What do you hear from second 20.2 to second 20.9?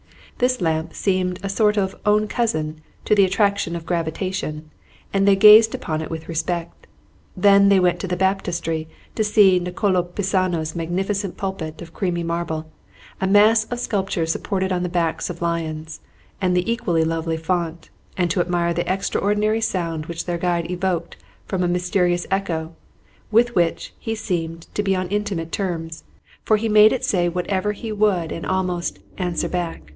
their guide